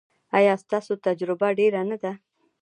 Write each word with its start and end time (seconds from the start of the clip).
ایا 0.37 0.53
ستاسو 0.63 0.93
تجربه 1.05 1.47
ډیره 1.59 1.81
نه 1.89 1.97
ده؟ 2.03 2.11